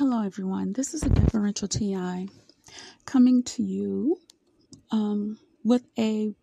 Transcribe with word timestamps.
Hello, 0.00 0.22
everyone. 0.22 0.72
This 0.72 0.94
is 0.94 1.02
a 1.02 1.10
differential 1.10 1.68
TI 1.68 2.26
coming 3.04 3.42
to 3.42 3.62
you 3.62 4.16
um, 4.90 5.38
with 5.62 5.84
a. 5.98 6.34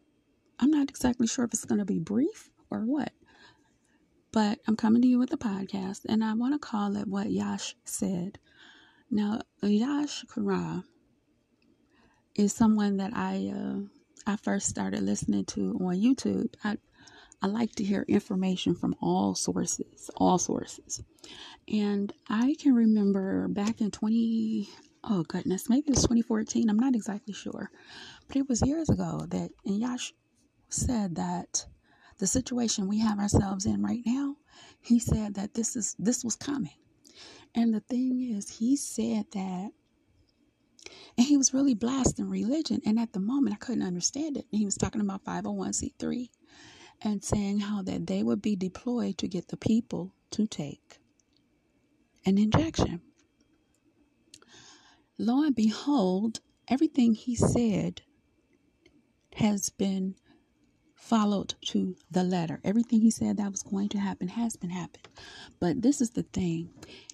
I'm 0.60 0.70
not 0.70 0.92
exactly 0.92 1.26
sure 1.26 1.44
if 1.46 1.54
it's 1.56 1.66
going 1.66 1.80
to 1.80 1.84
be 1.86 1.98
brief 1.98 2.52
or 2.70 2.82
what, 2.82 3.12
but 4.32 4.60
I'm 4.68 4.76
coming 4.76 5.02
to 5.02 5.08
you 5.08 5.18
with 5.18 5.34
a 5.34 5.38
podcast, 5.38 6.02
and 6.08 6.24
I 6.24 6.36
want 6.36 6.54
to 6.54 6.60
call 6.60 6.98
it 6.98 7.08
what 7.08 7.32
Yash 7.32 7.76
said. 7.84 8.38
Now, 9.09 9.41
Yash 9.64 10.24
Kara 10.32 10.84
is 12.36 12.54
someone 12.54 12.98
that 12.98 13.14
I 13.16 13.52
uh, 13.55 14.32
I 14.32 14.36
first 14.36 14.68
started 14.68 15.02
listening 15.02 15.46
to 15.46 15.80
on 15.82 15.96
YouTube. 15.96 16.54
I 16.64 16.78
I 17.42 17.48
like 17.48 17.76
to 17.76 17.84
hear 17.84 18.04
information 18.08 18.76
from 18.76 18.96
all 19.00 19.36
sources, 19.36 20.10
all 20.16 20.40
sources. 20.40 21.04
And 21.72 22.12
I 22.30 22.56
can 22.60 22.74
remember 22.74 23.48
back 23.48 23.80
in 23.80 23.91
20, 23.91 24.70
oh 25.04 25.23
goodness, 25.23 25.70
maybe 25.70 25.88
it 25.88 25.92
was 25.92 26.04
2014, 26.04 26.70
I'm 26.70 26.80
not 26.80 26.95
exactly 26.95 27.34
sure. 27.34 27.70
But 28.28 28.38
it 28.38 28.50
was 28.50 28.66
years 28.66 28.90
ago 28.90 29.26
that 29.30 29.52
Yash 29.64 30.14
said 30.70 31.16
that 31.16 31.66
the 32.18 32.28
situation 32.28 32.88
we 32.88 33.00
have 33.00 33.20
ourselves 33.20 33.66
in 33.66 33.84
right 33.84 34.02
now, 34.06 34.38
he 34.81 35.00
said 35.00 35.36
that 35.36 35.54
this 35.54 35.76
is 35.76 35.95
this 36.00 36.23
was 36.23 36.36
coming. 36.36 36.78
And 37.54 37.73
the 37.73 37.80
thing 37.81 38.36
is, 38.36 38.58
he 38.58 38.76
said 38.76 39.26
that 39.34 39.72
and 41.17 41.28
he 41.28 41.38
was 41.38 41.54
really 41.54 41.73
blasting 41.73 42.30
religion. 42.30 42.81
And 42.86 43.00
at 43.00 43.14
the 43.14 43.20
moment, 43.20 43.56
I 43.56 43.58
couldn't 43.58 43.84
understand 43.86 44.38
it. 44.38 44.45
And 44.52 44.59
he 44.59 44.66
was 44.66 44.78
talking 44.78 45.02
about 45.02 45.26
501c3 45.26 46.30
and 47.02 47.24
saying 47.24 47.60
how 47.60 47.82
that 47.84 48.08
they 48.08 48.24
would 48.24 48.42
be 48.42 48.56
deployed 48.56 49.18
to 49.18 49.28
get 49.28 49.50
the 49.50 49.58
people 49.58 50.14
to 50.32 50.48
take 50.48 51.00
an 52.26 52.38
injection. 52.38 53.02
Lo 55.18 55.44
and 55.44 55.56
behold, 55.56 56.39
everything 56.67 57.14
he 57.14 57.36
said 57.36 58.02
has 59.36 59.70
been 59.70 60.16
followed 60.95 61.56
to 61.66 61.95
the 62.12 62.23
letter. 62.23 62.59
Everything 62.64 63.02
he 63.02 63.11
said 63.11 63.38
that 63.38 63.52
was 63.52 63.64
going 63.64 63.89
to 63.89 64.00
happen 64.00 64.28
has 64.30 64.58
been 64.58 64.72
happened. 64.72 65.08
But 65.59 65.82
this 65.82 66.02
is 66.02 66.11
the 66.11 66.23
thing. 66.23 66.70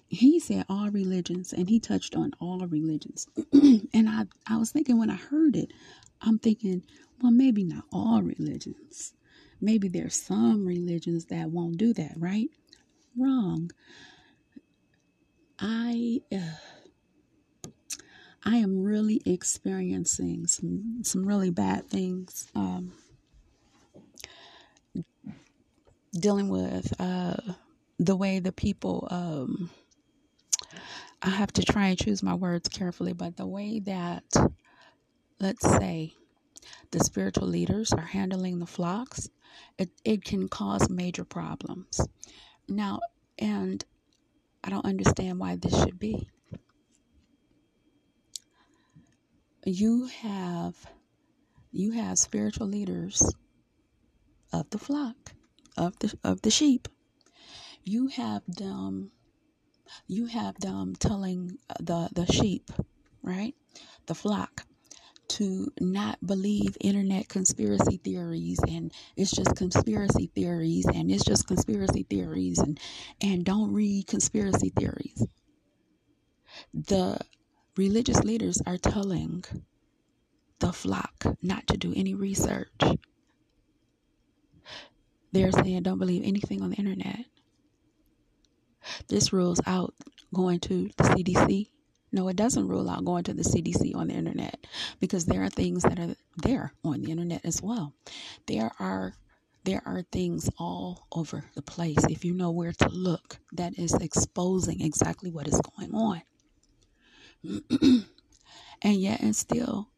He 0.08 0.40
said 0.40 0.64
all 0.68 0.90
religions 0.90 1.52
and 1.52 1.68
he 1.68 1.80
touched 1.80 2.16
on 2.16 2.32
all 2.40 2.66
religions. 2.66 3.26
and 3.52 4.08
I 4.08 4.24
I 4.46 4.56
was 4.56 4.70
thinking 4.72 4.98
when 4.98 5.10
I 5.10 5.16
heard 5.16 5.56
it, 5.56 5.72
I'm 6.20 6.38
thinking, 6.38 6.82
well 7.22 7.32
maybe 7.32 7.64
not 7.64 7.84
all 7.92 8.22
religions. 8.22 9.14
Maybe 9.64 9.88
there's 9.88 10.14
some 10.14 10.66
religions 10.66 11.24
that 11.26 11.50
won't 11.50 11.78
do 11.78 11.94
that, 11.94 12.12
right? 12.18 12.50
Wrong. 13.16 13.70
I 15.58 16.20
uh, 16.30 16.58
I 18.44 18.56
am 18.56 18.82
really 18.82 19.22
experiencing 19.24 20.46
some 20.46 21.00
some 21.02 21.26
really 21.26 21.50
bad 21.50 21.88
things. 21.88 22.48
Um, 22.54 22.92
dealing 26.12 26.48
with 26.48 26.92
uh, 27.00 27.36
the 27.98 28.16
way 28.16 28.40
the 28.40 28.52
people. 28.52 29.08
Um, 29.10 29.70
I 31.22 31.30
have 31.30 31.52
to 31.54 31.62
try 31.62 31.86
and 31.88 31.98
choose 31.98 32.22
my 32.22 32.34
words 32.34 32.68
carefully, 32.68 33.14
but 33.14 33.38
the 33.38 33.46
way 33.46 33.80
that, 33.80 34.24
let's 35.40 35.66
say, 35.66 36.12
the 36.90 37.00
spiritual 37.00 37.48
leaders 37.48 37.92
are 37.94 38.02
handling 38.02 38.58
the 38.58 38.66
flocks, 38.66 39.30
it, 39.78 39.90
it 40.04 40.24
can 40.24 40.48
cause 40.48 40.88
major 40.88 41.24
problems. 41.24 42.00
Now, 42.68 43.00
and 43.38 43.84
I 44.62 44.70
don't 44.70 44.84
understand 44.86 45.38
why 45.38 45.56
this 45.56 45.78
should 45.78 45.98
be. 45.98 46.28
You 49.66 50.06
have 50.06 50.74
you 51.72 51.92
have 51.92 52.18
spiritual 52.18 52.68
leaders 52.68 53.34
of 54.52 54.70
the 54.70 54.78
flock, 54.78 55.32
of 55.76 55.98
the 55.98 56.16
of 56.22 56.42
the 56.42 56.50
sheep. 56.50 56.88
You 57.82 58.08
have 58.08 58.42
them 58.46 59.10
you 60.06 60.26
have 60.26 60.58
them 60.60 60.94
telling 60.96 61.58
the 61.80 62.08
the 62.12 62.26
sheep, 62.26 62.70
right? 63.22 63.54
The 64.06 64.14
flock 64.14 64.66
to 65.34 65.72
not 65.80 66.24
believe 66.24 66.76
internet 66.80 67.28
conspiracy 67.28 67.96
theories 67.96 68.58
and 68.68 68.92
it's 69.16 69.32
just 69.32 69.56
conspiracy 69.56 70.30
theories 70.32 70.86
and 70.86 71.10
it's 71.10 71.24
just 71.24 71.48
conspiracy 71.48 72.04
theories 72.08 72.58
and 72.58 72.78
and 73.20 73.44
don't 73.44 73.72
read 73.72 74.06
conspiracy 74.06 74.70
theories. 74.78 75.26
The 76.72 77.18
religious 77.76 78.22
leaders 78.22 78.62
are 78.64 78.78
telling 78.78 79.44
the 80.60 80.72
flock 80.72 81.24
not 81.42 81.66
to 81.66 81.76
do 81.76 81.92
any 81.96 82.14
research. 82.14 82.70
They're 85.32 85.50
saying 85.50 85.82
don't 85.82 85.98
believe 85.98 86.22
anything 86.24 86.62
on 86.62 86.70
the 86.70 86.76
internet. 86.76 87.24
This 89.08 89.32
rules 89.32 89.60
out 89.66 89.94
going 90.32 90.60
to 90.60 90.90
the 90.96 91.04
CDC 91.04 91.70
no, 92.14 92.28
it 92.28 92.36
doesn't 92.36 92.68
rule 92.68 92.88
out 92.88 93.04
going 93.04 93.24
to 93.24 93.34
the 93.34 93.42
CDC 93.42 93.96
on 93.96 94.06
the 94.06 94.14
internet 94.14 94.68
because 95.00 95.26
there 95.26 95.42
are 95.42 95.50
things 95.50 95.82
that 95.82 95.98
are 95.98 96.14
there 96.36 96.72
on 96.84 97.02
the 97.02 97.10
internet 97.10 97.44
as 97.44 97.60
well. 97.60 97.92
There 98.46 98.70
are 98.78 99.14
there 99.64 99.82
are 99.84 100.02
things 100.12 100.48
all 100.56 101.08
over 101.10 101.42
the 101.56 101.62
place 101.62 101.98
if 102.08 102.24
you 102.24 102.32
know 102.32 102.52
where 102.52 102.72
to 102.72 102.88
look 102.88 103.38
that 103.54 103.76
is 103.78 103.94
exposing 103.94 104.80
exactly 104.80 105.32
what 105.32 105.48
is 105.48 105.60
going 105.76 105.92
on. 105.92 106.22
and 108.82 108.94
yet 108.94 109.20
and 109.20 109.34
still 109.34 109.88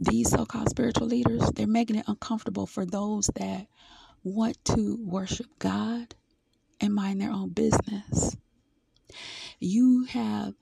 these 0.00 0.30
so-called 0.30 0.70
spiritual 0.70 1.08
leaders, 1.08 1.50
they're 1.50 1.66
making 1.66 1.96
it 1.96 2.08
uncomfortable 2.08 2.66
for 2.66 2.86
those 2.86 3.26
that 3.34 3.66
want 4.24 4.56
to 4.64 4.98
worship 5.04 5.46
God 5.58 6.14
and 6.80 6.94
mind 6.94 7.20
their 7.20 7.32
own 7.32 7.50
business. 7.50 8.34
You 9.60 10.04
have 10.04 10.54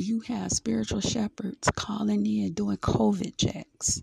you 0.00 0.20
have 0.20 0.52
spiritual 0.52 1.00
shepherds 1.00 1.68
calling 1.76 2.26
in 2.26 2.52
doing 2.52 2.76
COVID 2.78 3.36
checks. 3.36 4.02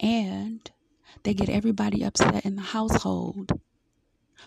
And 0.00 0.70
they 1.22 1.34
get 1.34 1.48
everybody 1.48 2.02
upset 2.02 2.44
in 2.44 2.56
the 2.56 2.62
household 2.62 3.52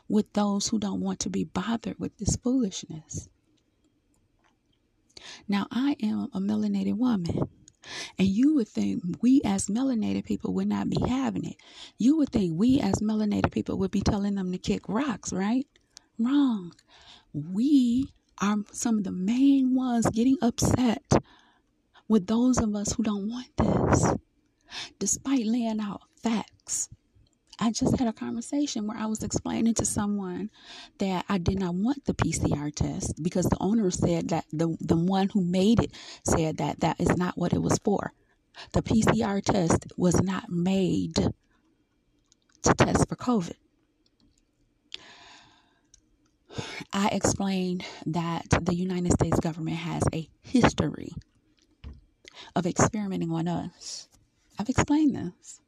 with 0.08 0.32
those 0.34 0.68
who 0.68 0.80
don't 0.80 1.02
want 1.02 1.20
to 1.22 1.30
be 1.30 1.44
bothered 1.44 2.00
with 2.00 2.18
this 2.18 2.36
foolishness. 2.36 3.30
Now, 5.48 5.68
I 5.72 5.96
am 6.02 6.30
a 6.34 6.40
melanated 6.40 6.96
woman. 6.96 7.50
And 8.20 8.28
you 8.28 8.56
would 8.56 8.68
think 8.68 9.02
we 9.22 9.42
as 9.46 9.68
melanated 9.68 10.26
people 10.26 10.54
would 10.56 10.68
not 10.68 10.90
be 10.90 10.98
having 11.08 11.46
it. 11.46 11.56
You 11.98 12.18
would 12.18 12.30
think 12.30 12.54
we 12.58 12.80
as 12.82 12.96
melanated 12.96 13.52
people 13.52 13.78
would 13.78 13.92
be 13.92 14.02
telling 14.02 14.36
them 14.36 14.52
to 14.52 14.58
kick 14.58 14.90
rocks, 14.90 15.32
right? 15.32 15.68
Wrong. 16.20 16.74
We 17.34 18.12
are 18.42 18.58
some 18.72 18.98
of 18.98 19.04
the 19.04 19.12
main 19.12 19.76
ones 19.76 20.10
getting 20.10 20.38
upset 20.42 21.04
with 22.08 22.28
those 22.28 22.58
of 22.60 22.76
us 22.76 22.94
who 22.94 23.04
don't 23.04 23.30
want 23.30 23.48
this, 23.58 24.14
despite 25.00 25.46
laying 25.46 25.80
out 25.80 26.02
facts. 26.22 26.90
I 27.60 27.72
just 27.72 27.98
had 27.98 28.08
a 28.08 28.14
conversation 28.14 28.86
where 28.86 28.98
I 28.98 29.08
was 29.08 29.24
explaining 29.24 29.74
to 29.76 29.86
someone 29.86 30.52
that 31.00 31.26
I 31.28 31.40
did 31.40 31.60
not 31.60 31.74
want 31.74 32.06
the 32.06 32.14
PCR 32.14 32.74
test 32.74 33.22
because 33.22 33.46
the 33.48 33.58
owner 33.60 33.90
said 33.90 34.30
that 34.30 34.46
the, 34.54 34.78
the 34.80 34.96
one 34.96 35.30
who 35.30 35.42
made 35.42 35.80
it 35.80 35.92
said 36.24 36.58
that 36.58 36.82
that 36.82 37.00
is 37.00 37.18
not 37.18 37.38
what 37.38 37.54
it 37.54 37.62
was 37.62 37.80
for. 37.84 38.14
The 38.74 38.84
PCR 38.84 39.42
test 39.44 39.88
was 39.98 40.22
not 40.22 40.50
made 40.50 41.16
to 41.16 42.74
test 42.76 43.10
for 43.10 43.16
COVID. 43.16 43.56
I 46.98 47.10
explained 47.10 47.86
that 48.08 48.48
the 48.60 48.74
United 48.74 49.14
States 49.14 49.40
government 49.40 49.78
has 49.78 50.02
a 50.12 50.28
history 50.42 51.12
of 52.56 52.66
experimenting 52.66 53.32
on 53.32 53.48
us. 53.48 54.10
I've 54.58 54.68
explained 54.68 55.16
this. 55.16 55.62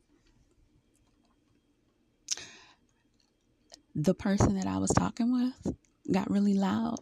The 3.93 4.15
person 4.15 4.55
that 4.55 4.65
I 4.65 4.79
was 4.79 4.89
talking 4.89 5.31
with 5.31 5.75
got 6.11 6.31
really 6.31 6.55
loud 6.55 6.97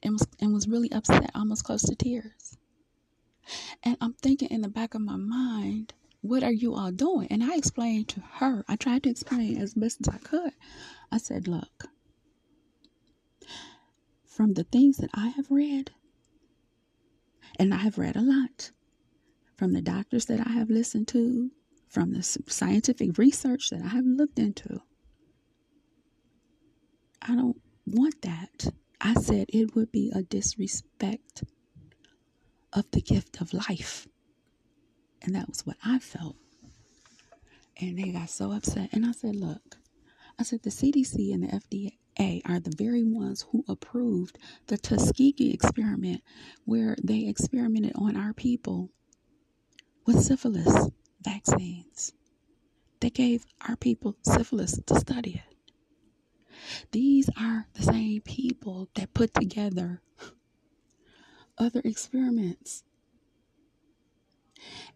and 0.00 0.12
was, 0.12 0.28
and 0.40 0.54
was 0.54 0.68
really 0.68 0.92
upset, 0.92 1.32
almost 1.34 1.64
close 1.64 1.82
to 1.82 1.96
tears. 1.96 2.56
And 3.82 3.96
I'm 4.00 4.12
thinking 4.12 4.50
in 4.50 4.62
the 4.62 4.68
back 4.68 4.94
of 4.94 5.00
my 5.00 5.16
mind, 5.16 5.92
what 6.20 6.44
are 6.44 6.52
you 6.52 6.76
all 6.76 6.92
doing? 6.92 7.26
And 7.32 7.42
I 7.42 7.56
explained 7.56 8.06
to 8.10 8.20
her, 8.34 8.64
I 8.68 8.76
tried 8.76 9.02
to 9.02 9.10
explain 9.10 9.60
as 9.60 9.74
best 9.74 10.02
as 10.02 10.14
I 10.14 10.18
could. 10.18 10.52
I 11.10 11.18
said, 11.18 11.48
look, 11.48 11.88
from 14.34 14.54
the 14.54 14.64
things 14.64 14.96
that 14.96 15.10
I 15.14 15.28
have 15.28 15.50
read, 15.50 15.90
and 17.58 17.74
I 17.74 17.78
have 17.78 17.98
read 17.98 18.16
a 18.16 18.22
lot, 18.22 18.70
from 19.56 19.74
the 19.74 19.82
doctors 19.82 20.24
that 20.26 20.40
I 20.46 20.52
have 20.52 20.70
listened 20.70 21.08
to, 21.08 21.50
from 21.88 22.12
the 22.12 22.22
scientific 22.22 23.18
research 23.18 23.68
that 23.70 23.82
I 23.82 23.88
have 23.88 24.06
looked 24.06 24.38
into, 24.38 24.80
I 27.20 27.34
don't 27.34 27.60
want 27.86 28.22
that. 28.22 28.72
I 29.00 29.14
said 29.14 29.46
it 29.50 29.74
would 29.76 29.92
be 29.92 30.10
a 30.14 30.22
disrespect 30.22 31.44
of 32.72 32.90
the 32.90 33.02
gift 33.02 33.40
of 33.40 33.52
life. 33.52 34.08
And 35.20 35.34
that 35.34 35.48
was 35.48 35.66
what 35.66 35.76
I 35.84 35.98
felt. 35.98 36.36
And 37.80 37.98
they 37.98 38.10
got 38.10 38.30
so 38.30 38.52
upset. 38.52 38.90
And 38.92 39.04
I 39.04 39.12
said, 39.12 39.36
look, 39.36 39.76
I 40.38 40.42
said 40.42 40.62
the 40.62 40.70
CDC 40.70 41.32
and 41.34 41.42
the 41.44 41.48
FDA 41.48 41.98
are 42.46 42.60
the 42.60 42.74
very 42.76 43.02
ones 43.02 43.46
who 43.50 43.64
approved 43.68 44.38
the 44.66 44.78
Tuskegee 44.78 45.52
experiment 45.52 46.22
where 46.64 46.96
they 47.02 47.26
experimented 47.26 47.92
on 47.96 48.16
our 48.16 48.32
people 48.32 48.90
with 50.06 50.20
syphilis 50.20 50.88
vaccines. 51.22 52.12
They 53.00 53.10
gave 53.10 53.46
our 53.68 53.76
people 53.76 54.16
syphilis 54.22 54.80
to 54.86 55.00
study 55.00 55.42
it. 55.46 55.56
These 56.92 57.28
are 57.38 57.66
the 57.74 57.82
same 57.82 58.20
people 58.22 58.88
that 58.94 59.14
put 59.14 59.34
together 59.34 60.02
other 61.58 61.80
experiments. 61.84 62.84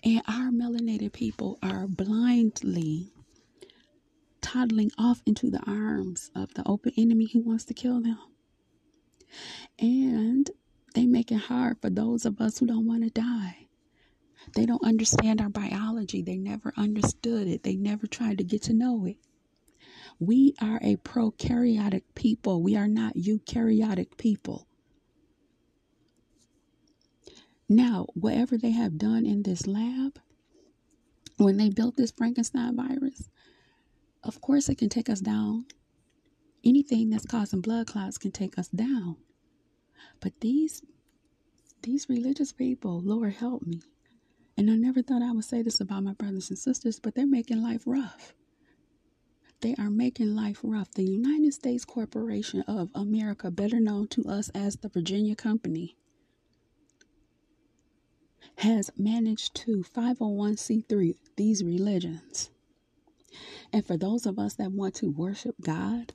And 0.05 0.23
our 0.29 0.51
melanated 0.51 1.13
people 1.13 1.59
are 1.63 1.89
blindly 1.89 3.13
toddling 4.57 4.91
off 4.97 5.23
into 5.27 5.51
the 5.51 5.61
arms 5.67 6.31
of 6.35 6.55
the 6.55 6.63
open 6.67 6.93
enemy 6.97 7.29
who 7.33 7.41
wants 7.41 7.65
to 7.65 7.75
kill 7.75 8.01
them. 8.01 8.19
And 9.79 10.51
they 10.95 11.07
make 11.07 11.31
it 11.31 11.37
hard 11.37 11.79
for 11.83 11.91
those 11.91 12.25
of 12.25 12.41
us 12.41 12.59
who 12.59 12.67
don't 12.67 12.87
want 12.87 13.03
to 13.05 13.11
die. 13.11 13.67
They 14.55 14.65
don't 14.65 14.85
understand 14.85 15.41
our 15.43 15.51
biology. 15.51 16.23
They 16.23 16.39
never 16.39 16.73
understood 16.77 17.49
it. 17.49 17.65
They 17.65 17.77
never 17.77 18.07
tried 18.07 18.39
to 18.39 18.45
get 18.45 18.63
to 18.63 18.73
know 18.73 19.05
it. 19.05 19.17
We 20.19 20.55
are 20.63 20.81
a 20.83 20.97
prokaryotic 20.97 22.05
people. 22.15 22.63
We 22.63 22.77
are 22.77 22.89
not 22.89 23.17
eukaryotic 23.17 24.17
people. 24.17 24.67
Now, 27.69 28.07
whatever 28.15 28.57
they 28.57 28.71
have 28.71 28.97
done 28.97 29.27
in 29.27 29.43
this 29.43 29.67
lab, 29.67 30.19
when 31.37 31.59
they 31.59 31.69
built 31.69 31.97
this 31.97 32.13
Frankenstein 32.13 32.77
virus, 32.77 33.29
of 34.27 34.41
course 34.41 34.69
it 34.69 34.79
can 34.79 34.89
take 34.89 35.09
us 35.09 35.21
down. 35.21 35.67
Anything 36.65 37.11
that's 37.11 37.27
causing 37.27 37.61
blood 37.61 37.87
clots 37.87 38.19
can 38.19 38.33
take 38.33 38.59
us 38.59 38.69
down. 38.69 39.17
But 40.21 40.41
these 40.41 40.83
these 41.83 42.09
religious 42.09 42.53
people, 42.53 43.01
Lord 43.01 43.35
help 43.35 43.63
me. 43.63 43.83
And 44.57 44.71
I 44.71 44.75
never 44.75 45.03
thought 45.03 45.23
I 45.23 45.31
would 45.33 45.45
say 45.45 45.63
this 45.63 45.81
about 45.81 46.03
my 46.03 46.15
brothers 46.15 46.51
and 46.51 46.59
sisters, 46.59 46.99
but 46.99 47.15
they're 47.15 47.27
making 47.27 47.63
life 47.63 47.83
rough. 47.87 48.35
They 49.61 49.75
are 49.79 49.91
making 49.91 50.35
life 50.35 50.61
rough. 50.63 50.91
The 50.93 51.05
United 51.05 51.55
States 51.55 51.85
Corporation 51.85 52.63
of 52.63 52.91
America, 52.95 53.51
better 53.51 53.79
known 53.79 54.09
to 54.09 54.25
us 54.25 54.49
as 54.51 54.77
the 54.77 54.89
Virginia 54.89 55.37
Company, 55.37 55.97
has 58.59 58.91
managed 58.97 59.55
to 59.55 59.85
501c3 59.95 61.15
these 61.37 61.63
religions. 61.63 62.51
And 63.77 63.85
for 63.85 63.99
those 63.99 64.25
of 64.25 64.39
us 64.39 64.55
that 64.55 64.73
want 64.73 64.95
to 64.95 65.11
worship 65.11 65.55
God, 65.61 66.15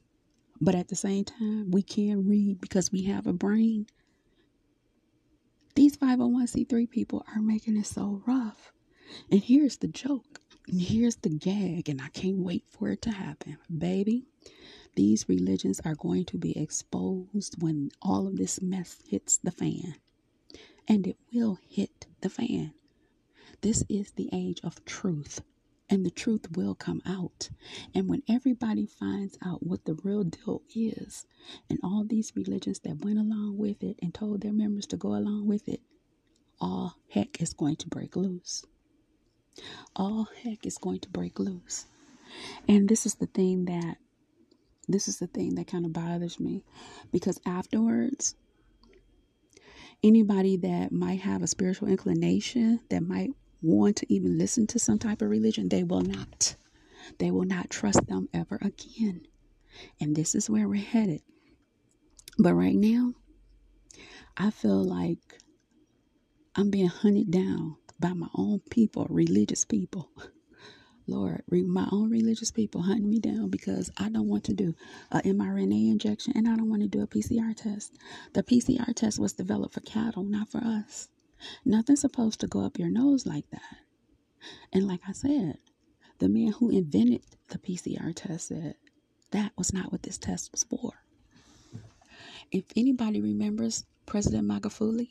but 0.59 0.73
at 0.73 0.87
the 0.87 0.95
same 0.95 1.25
time 1.25 1.69
we 1.69 1.83
can 1.83 2.27
read 2.27 2.59
because 2.59 2.91
we 2.91 3.03
have 3.03 3.27
a 3.27 3.33
brain, 3.33 3.85
these 5.75 5.95
501c3 5.95 6.89
people 6.89 7.23
are 7.35 7.39
making 7.39 7.77
it 7.77 7.85
so 7.85 8.23
rough. 8.25 8.73
And 9.29 9.43
here's 9.43 9.77
the 9.77 9.87
joke 9.87 10.39
and 10.67 10.81
here's 10.81 11.17
the 11.17 11.29
gag, 11.29 11.87
and 11.87 12.01
I 12.01 12.07
can't 12.07 12.39
wait 12.39 12.63
for 12.67 12.89
it 12.89 13.03
to 13.03 13.11
happen. 13.11 13.59
Baby, 13.77 14.25
these 14.95 15.29
religions 15.29 15.79
are 15.85 15.93
going 15.93 16.25
to 16.25 16.39
be 16.39 16.57
exposed 16.57 17.61
when 17.61 17.91
all 18.01 18.25
of 18.25 18.37
this 18.37 18.59
mess 18.59 18.97
hits 19.07 19.37
the 19.37 19.51
fan. 19.51 19.97
And 20.87 21.05
it 21.05 21.17
will 21.31 21.59
hit 21.69 22.07
the 22.21 22.29
fan. 22.31 22.73
This 23.61 23.83
is 23.87 24.13
the 24.13 24.29
age 24.33 24.61
of 24.63 24.83
truth, 24.83 25.41
and 25.91 26.05
the 26.05 26.11
truth 26.11 26.47
will 26.57 26.75
come 26.75 27.03
out. 27.05 27.49
And 27.95 28.09
when 28.09 28.23
everybody 28.29 28.87
finds 28.87 29.37
out 29.45 29.63
what 29.63 29.85
the 29.85 29.95
real 30.03 30.23
deal 30.25 30.63
is, 30.75 31.27
and 31.69 31.79
all 31.83 32.05
these 32.07 32.33
religions 32.35 32.79
that 32.81 33.05
went 33.05 33.19
along 33.19 33.57
with 33.59 33.83
it 33.83 33.99
and 34.01 34.13
told 34.13 34.41
their 34.41 34.53
members 34.53 34.87
to 34.87 34.97
go 34.97 35.09
along 35.09 35.47
with 35.47 35.69
it, 35.69 35.81
all 36.61 36.95
heck 37.09 37.41
is 37.41 37.53
going 37.53 37.77
to 37.77 37.89
break 37.89 38.15
loose 38.15 38.65
all 39.95 40.27
heck 40.43 40.65
is 40.65 40.77
going 40.77 40.99
to 40.99 41.09
break 41.09 41.39
loose. 41.39 41.85
And 42.67 42.87
this 42.89 43.05
is 43.05 43.15
the 43.15 43.27
thing 43.27 43.65
that 43.65 43.97
this 44.87 45.07
is 45.07 45.19
the 45.19 45.27
thing 45.27 45.55
that 45.55 45.67
kind 45.67 45.85
of 45.85 45.93
bothers 45.93 46.39
me 46.39 46.63
because 47.11 47.39
afterwards 47.45 48.35
anybody 50.03 50.57
that 50.57 50.91
might 50.91 51.21
have 51.21 51.43
a 51.43 51.47
spiritual 51.47 51.87
inclination 51.87 52.81
that 52.89 53.01
might 53.03 53.31
want 53.61 53.97
to 53.97 54.13
even 54.13 54.37
listen 54.37 54.67
to 54.67 54.79
some 54.79 54.99
type 54.99 55.21
of 55.21 55.29
religion 55.29 55.69
they 55.69 55.83
will 55.83 56.01
not 56.01 56.55
they 57.19 57.31
will 57.31 57.45
not 57.45 57.69
trust 57.69 58.07
them 58.07 58.27
ever 58.33 58.57
again 58.61 59.21
and 59.99 60.15
this 60.15 60.35
is 60.35 60.49
where 60.49 60.67
we're 60.67 60.81
headed 60.81 61.21
but 62.39 62.53
right 62.53 62.75
now 62.75 63.13
i 64.37 64.49
feel 64.49 64.83
like 64.83 65.37
i'm 66.55 66.69
being 66.69 66.87
hunted 66.87 67.29
down 67.31 67.75
by 68.01 68.13
my 68.13 68.27
own 68.35 68.59
people, 68.71 69.05
religious 69.09 69.63
people. 69.63 70.09
Lord, 71.07 71.43
my 71.49 71.87
own 71.91 72.09
religious 72.09 72.51
people 72.51 72.81
hunting 72.81 73.09
me 73.09 73.19
down 73.19 73.49
because 73.49 73.91
I 73.97 74.09
don't 74.09 74.27
want 74.27 74.45
to 74.45 74.53
do 74.53 74.75
a 75.11 75.19
mRNA 75.21 75.91
injection 75.91 76.33
and 76.35 76.47
I 76.47 76.55
don't 76.55 76.69
want 76.69 76.81
to 76.81 76.87
do 76.87 77.01
a 77.01 77.07
PCR 77.07 77.55
test. 77.55 77.93
The 78.33 78.43
PCR 78.43 78.95
test 78.95 79.19
was 79.19 79.33
developed 79.33 79.73
for 79.73 79.81
cattle, 79.81 80.23
not 80.23 80.49
for 80.49 80.59
us. 80.59 81.09
Nothing's 81.65 82.01
supposed 82.01 82.39
to 82.41 82.47
go 82.47 82.61
up 82.61 82.79
your 82.79 82.89
nose 82.89 83.25
like 83.25 83.49
that. 83.51 83.77
And 84.73 84.87
like 84.87 85.01
I 85.07 85.11
said, 85.11 85.57
the 86.19 86.29
man 86.29 86.53
who 86.53 86.69
invented 86.69 87.21
the 87.49 87.57
PCR 87.57 88.13
test 88.15 88.47
said 88.47 88.75
that 89.31 89.53
was 89.57 89.73
not 89.73 89.91
what 89.91 90.03
this 90.03 90.17
test 90.17 90.51
was 90.51 90.63
for. 90.63 91.03
If 92.51 92.65
anybody 92.75 93.21
remembers, 93.21 93.85
President 94.05 94.47
Magufuli 94.47 95.09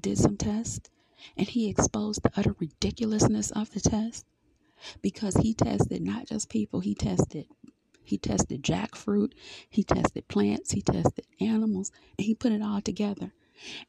did 0.00 0.18
some 0.18 0.36
tests 0.36 0.90
and 1.36 1.48
he 1.48 1.68
exposed 1.68 2.22
the 2.22 2.32
utter 2.36 2.54
ridiculousness 2.58 3.50
of 3.52 3.72
the 3.72 3.80
test 3.80 4.26
because 5.02 5.36
he 5.36 5.54
tested 5.54 6.02
not 6.02 6.26
just 6.26 6.48
people, 6.48 6.80
he 6.80 6.94
tested 6.94 7.46
he 8.04 8.18
tested 8.18 8.62
jackfruit, 8.62 9.32
he 9.70 9.82
tested 9.82 10.28
plants, 10.28 10.72
he 10.72 10.82
tested 10.82 11.26
animals, 11.40 11.90
and 12.18 12.26
he 12.26 12.34
put 12.34 12.52
it 12.52 12.60
all 12.60 12.82
together. 12.82 13.32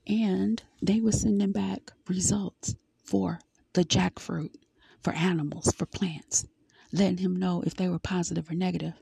And 0.07 0.61
they 0.81 0.99
were 0.99 1.11
sending 1.11 1.51
back 1.51 1.91
results 2.07 2.75
for 3.03 3.39
the 3.73 3.83
jackfruit, 3.83 4.55
for 5.01 5.13
animals, 5.13 5.71
for 5.71 5.85
plants, 5.85 6.47
letting 6.91 7.17
him 7.17 7.35
know 7.35 7.61
if 7.65 7.75
they 7.75 7.89
were 7.89 7.99
positive 7.99 8.49
or 8.49 8.55
negative. 8.55 8.93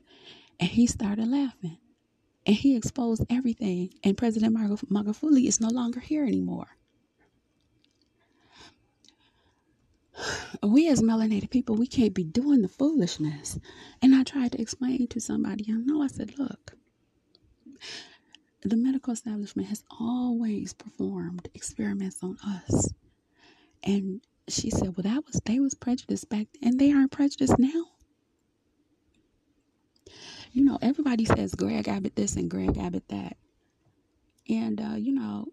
And 0.58 0.70
he 0.70 0.86
started 0.86 1.28
laughing. 1.28 1.78
And 2.46 2.56
he 2.56 2.76
exposed 2.76 3.24
everything. 3.30 3.94
And 4.02 4.16
President 4.16 4.54
Magufuli 4.56 5.46
is 5.46 5.60
no 5.60 5.68
longer 5.68 6.00
here 6.00 6.24
anymore. 6.24 6.76
we 10.62 10.88
as 10.88 11.02
melanated 11.02 11.50
people, 11.50 11.74
we 11.74 11.86
can't 11.86 12.14
be 12.14 12.24
doing 12.24 12.62
the 12.62 12.68
foolishness. 12.68 13.58
And 14.02 14.14
I 14.14 14.22
tried 14.22 14.52
to 14.52 14.60
explain 14.60 15.06
to 15.08 15.20
somebody, 15.20 15.66
I 15.68 15.72
know, 15.72 16.02
I 16.02 16.06
said, 16.08 16.38
look, 16.38 16.74
the 18.64 18.76
medical 18.76 19.12
establishment 19.12 19.68
has 19.68 19.84
always 20.00 20.72
performed 20.72 21.48
experiments 21.54 22.22
on 22.22 22.38
us. 22.46 22.88
And 23.82 24.22
she 24.48 24.70
said, 24.70 24.96
well, 24.96 25.04
that 25.04 25.26
was, 25.26 25.40
they 25.44 25.60
was 25.60 25.74
prejudiced 25.74 26.30
back 26.30 26.46
and 26.62 26.80
they 26.80 26.90
aren't 26.90 27.12
prejudiced 27.12 27.58
now. 27.58 27.84
You 30.52 30.64
know, 30.64 30.78
everybody 30.80 31.26
says 31.26 31.54
Greg 31.54 31.88
Abbott 31.88 32.16
this 32.16 32.36
and 32.36 32.50
Greg 32.50 32.78
Abbott 32.78 33.06
that. 33.08 33.36
And, 34.48 34.80
uh, 34.80 34.96
you 34.96 35.12
know, 35.12 35.46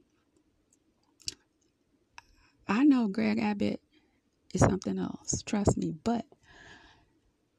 I 2.68 2.86
know 2.86 3.08
Greg 3.08 3.40
Abbott 3.40 3.82
is 4.54 4.62
something 4.62 4.98
else. 4.98 5.42
Trust 5.46 5.78
me. 5.78 5.96
But 6.04 6.26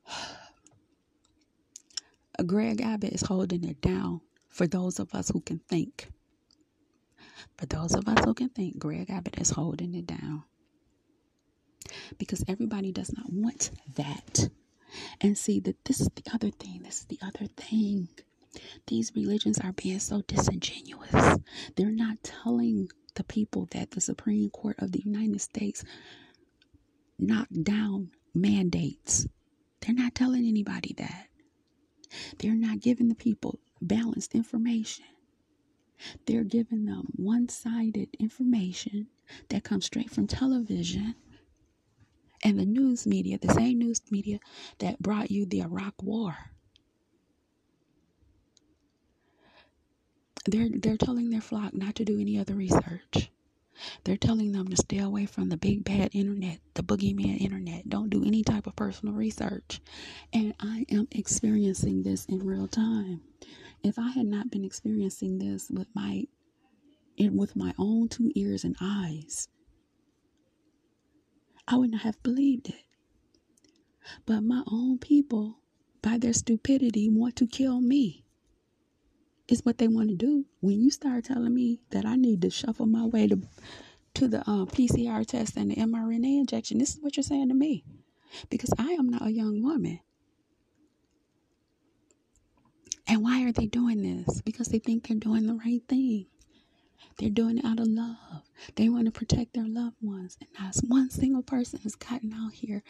Greg 2.46 2.80
Abbott 2.80 3.12
is 3.12 3.22
holding 3.22 3.64
it 3.64 3.80
down 3.82 4.22
for 4.52 4.66
those 4.66 5.00
of 5.00 5.14
us 5.14 5.30
who 5.30 5.40
can 5.40 5.58
think. 5.68 6.10
For 7.56 7.66
those 7.66 7.94
of 7.94 8.06
us 8.06 8.24
who 8.24 8.34
can 8.34 8.50
think, 8.50 8.78
Greg 8.78 9.10
Abbott 9.10 9.40
is 9.40 9.50
holding 9.50 9.94
it 9.94 10.06
down. 10.06 10.44
Because 12.18 12.44
everybody 12.46 12.92
does 12.92 13.12
not 13.12 13.32
want 13.32 13.70
that. 13.96 14.50
And 15.22 15.38
see 15.38 15.58
that 15.60 15.82
this 15.86 16.00
is 16.00 16.10
the 16.14 16.22
other 16.34 16.50
thing. 16.50 16.82
This 16.84 17.00
is 17.00 17.06
the 17.06 17.18
other 17.22 17.46
thing. 17.56 18.08
These 18.86 19.12
religions 19.16 19.58
are 19.58 19.72
being 19.72 19.98
so 19.98 20.20
disingenuous. 20.26 21.38
They're 21.76 21.90
not 21.90 22.22
telling 22.22 22.88
the 23.14 23.24
people 23.24 23.68
that 23.72 23.92
the 23.92 24.02
Supreme 24.02 24.50
Court 24.50 24.76
of 24.78 24.92
the 24.92 25.02
United 25.02 25.40
States 25.40 25.82
knock 27.18 27.48
down 27.62 28.10
mandates. 28.34 29.26
They're 29.80 29.94
not 29.94 30.14
telling 30.14 30.46
anybody 30.46 30.94
that. 30.98 31.28
They're 32.38 32.54
not 32.54 32.80
giving 32.80 33.08
the 33.08 33.14
people 33.14 33.58
balanced 33.82 34.34
information. 34.34 35.04
They're 36.26 36.44
giving 36.44 36.84
them 36.86 37.08
one 37.14 37.48
sided 37.48 38.08
information 38.18 39.08
that 39.48 39.64
comes 39.64 39.86
straight 39.86 40.10
from 40.10 40.26
television 40.26 41.14
and 42.42 42.58
the 42.58 42.66
news 42.66 43.06
media, 43.06 43.38
the 43.38 43.52
same 43.54 43.78
news 43.78 44.00
media 44.10 44.40
that 44.78 45.00
brought 45.00 45.30
you 45.30 45.46
the 45.46 45.60
Iraq 45.62 45.94
War. 46.02 46.36
They're, 50.44 50.68
they're 50.72 50.96
telling 50.96 51.30
their 51.30 51.40
flock 51.40 51.72
not 51.72 51.94
to 51.96 52.04
do 52.04 52.20
any 52.20 52.36
other 52.38 52.54
research. 52.54 53.30
They're 54.04 54.16
telling 54.16 54.52
them 54.52 54.68
to 54.68 54.76
stay 54.76 54.98
away 54.98 55.26
from 55.26 55.48
the 55.48 55.56
big 55.56 55.84
bad 55.84 56.10
internet, 56.12 56.60
the 56.74 56.82
boogeyman 56.82 57.40
internet. 57.40 57.88
Don't 57.88 58.10
do 58.10 58.24
any 58.24 58.42
type 58.42 58.66
of 58.66 58.76
personal 58.76 59.14
research. 59.14 59.80
And 60.32 60.54
I 60.60 60.86
am 60.90 61.08
experiencing 61.10 62.02
this 62.02 62.26
in 62.26 62.44
real 62.46 62.68
time. 62.68 63.22
If 63.82 63.98
I 63.98 64.10
had 64.10 64.26
not 64.26 64.50
been 64.50 64.64
experiencing 64.64 65.38
this 65.38 65.70
with 65.70 65.88
my 65.94 66.26
and 67.18 67.38
with 67.38 67.56
my 67.56 67.74
own 67.78 68.08
two 68.08 68.30
ears 68.34 68.64
and 68.64 68.76
eyes, 68.80 69.48
I 71.66 71.76
would 71.76 71.90
not 71.90 72.02
have 72.02 72.22
believed 72.22 72.68
it. 72.68 72.84
But 74.26 74.42
my 74.42 74.62
own 74.66 74.98
people, 74.98 75.58
by 76.00 76.18
their 76.18 76.32
stupidity, 76.32 77.08
want 77.08 77.36
to 77.36 77.46
kill 77.46 77.80
me. 77.80 78.24
Is 79.48 79.64
what 79.64 79.78
they 79.78 79.88
want 79.88 80.08
to 80.08 80.14
do. 80.14 80.46
When 80.60 80.80
you 80.80 80.90
start 80.90 81.24
telling 81.24 81.52
me 81.54 81.80
that 81.90 82.06
I 82.06 82.16
need 82.16 82.40
to 82.42 82.50
shuffle 82.50 82.86
my 82.86 83.04
way 83.04 83.26
to 83.28 83.40
to 84.14 84.28
the 84.28 84.40
uh, 84.40 84.66
PCR 84.66 85.26
test 85.26 85.56
and 85.56 85.70
the 85.70 85.76
mRNA 85.76 86.40
injection, 86.40 86.78
this 86.78 86.94
is 86.94 87.02
what 87.02 87.16
you're 87.16 87.24
saying 87.24 87.48
to 87.48 87.54
me, 87.54 87.84
because 88.50 88.70
I 88.78 88.92
am 88.92 89.08
not 89.08 89.26
a 89.26 89.32
young 89.32 89.62
woman. 89.62 90.00
And 93.06 93.22
why 93.22 93.44
are 93.44 93.52
they 93.52 93.66
doing 93.66 94.02
this? 94.02 94.40
Because 94.42 94.68
they 94.68 94.78
think 94.78 95.06
they're 95.08 95.16
doing 95.16 95.46
the 95.46 95.54
right 95.54 95.82
thing. 95.88 96.26
They're 97.18 97.30
doing 97.30 97.58
it 97.58 97.64
out 97.64 97.80
of 97.80 97.88
love. 97.88 98.42
They 98.76 98.88
want 98.88 99.06
to 99.06 99.10
protect 99.10 99.54
their 99.54 99.66
loved 99.68 99.96
ones. 100.00 100.38
And 100.40 100.48
not 100.58 100.76
one 100.86 101.10
single 101.10 101.42
person 101.42 101.80
has 101.80 101.94
gotten 101.94 102.32
out 102.32 102.52
here 102.52 102.82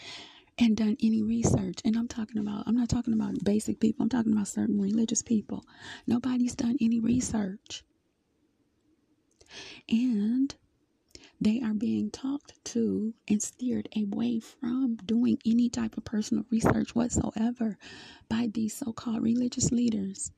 and 0.58 0.76
done 0.76 0.96
any 1.02 1.22
research. 1.22 1.80
And 1.84 1.96
I'm 1.96 2.08
talking 2.08 2.38
about, 2.38 2.64
I'm 2.66 2.76
not 2.76 2.88
talking 2.88 3.14
about 3.14 3.42
basic 3.44 3.80
people, 3.80 4.02
I'm 4.02 4.08
talking 4.08 4.32
about 4.32 4.48
certain 4.48 4.80
religious 4.80 5.22
people. 5.22 5.64
Nobody's 6.06 6.54
done 6.54 6.76
any 6.80 7.00
research. 7.00 7.84
And 9.88 10.54
they 11.40 11.60
are 11.60 11.74
being 11.74 12.10
talked 12.10 12.64
to 12.66 13.14
and 13.28 13.42
steered 13.42 13.88
away 13.96 14.38
from 14.40 14.96
doing 15.04 15.38
any 15.44 15.68
type 15.68 15.96
of 15.96 16.04
personal 16.04 16.44
research 16.50 16.94
whatsoever 16.94 17.76
by 18.28 18.48
these 18.52 18.76
so 18.76 18.92
called 18.92 19.22
religious 19.22 19.72
leaders. 19.72 20.30